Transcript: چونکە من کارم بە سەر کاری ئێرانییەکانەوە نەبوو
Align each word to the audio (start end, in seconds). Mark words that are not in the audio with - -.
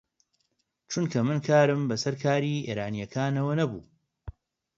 چونکە 0.91 1.19
من 1.27 1.39
کارم 1.47 1.81
بە 1.89 1.95
سەر 2.03 2.15
کاری 2.23 2.65
ئێرانییەکانەوە 2.67 3.53
نەبوو 3.59 3.83